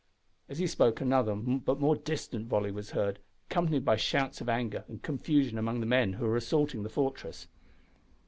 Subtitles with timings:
[0.49, 3.19] As he spoke another, but more distant, volley was heard,
[3.51, 7.45] accompanied by shouts of anger and confusion among the men who were assaulting the fortress.